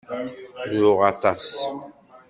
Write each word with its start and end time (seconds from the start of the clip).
Ruɣ 0.75 0.99
aṭas. 1.11 1.47